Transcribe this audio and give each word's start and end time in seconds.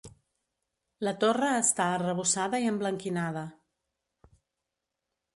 La 1.07 1.11
torre 1.23 1.49
està 1.57 1.85
arrebossada 1.97 2.61
i 2.63 2.69
emblanquinada. 2.69 3.43